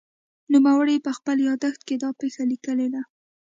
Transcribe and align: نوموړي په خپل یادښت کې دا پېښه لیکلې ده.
نوموړي 0.53 0.97
په 1.05 1.11
خپل 1.17 1.37
یادښت 1.47 1.81
کې 1.87 1.95
دا 2.03 2.09
پېښه 2.19 2.43
لیکلې 2.51 2.87
ده. 2.93 3.01